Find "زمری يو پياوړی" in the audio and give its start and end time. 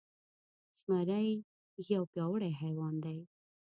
0.79-2.51